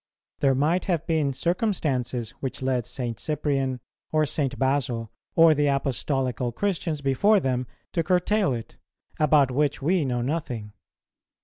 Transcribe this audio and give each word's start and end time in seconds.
There 0.39 0.55
might 0.55 0.85
have 0.85 1.05
been 1.05 1.31
circumstances 1.31 2.31
which 2.39 2.63
led 2.63 2.87
St. 2.87 3.19
Cyprian, 3.19 3.79
or 4.11 4.25
St. 4.25 4.57
Basil, 4.57 5.11
or 5.35 5.53
the 5.53 5.67
Apostolical 5.67 6.51
Christians 6.51 7.01
before 7.01 7.39
them 7.39 7.67
to 7.93 8.01
curtail 8.01 8.51
it, 8.51 8.77
about 9.19 9.51
which 9.51 9.79
we 9.79 10.03
know 10.03 10.21
nothing. 10.23 10.73